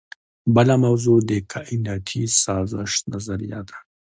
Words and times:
بله 0.55 0.75
موضوع 0.85 1.19
د 1.29 1.31
کائناتي 1.51 2.23
سازش 2.43 2.93
نظریه 3.11 3.61
ده. 3.69 3.77